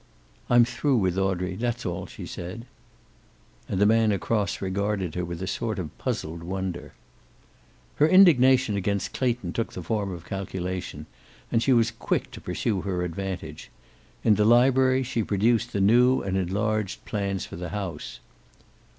[0.49, 1.53] "I'm through with Audrey.
[1.55, 2.65] That's all," she said.
[3.69, 6.93] And the man across regarded her with a sort of puzzled wonder.
[7.97, 11.05] Her indignation against Clayton took the form of calculation;
[11.51, 13.69] and she was quick to pursue her advantage.
[14.23, 18.19] In the library she produced the new and enlarged plans for the house.